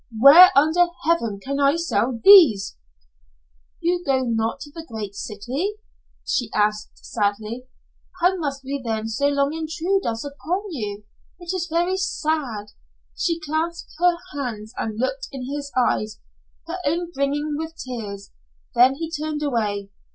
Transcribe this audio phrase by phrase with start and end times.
[0.19, 2.75] "Where under heaven can I sell these?"
[3.81, 5.75] "You go not to the great city?"
[6.25, 7.67] she asked sadly.
[8.19, 11.03] "How must we then so long intrude us upon you!
[11.39, 12.71] It is very sad."
[13.15, 16.19] She clasped her hands and looked in his eyes,
[16.65, 18.31] her own brimming with tears;
[18.73, 19.91] then he turned away.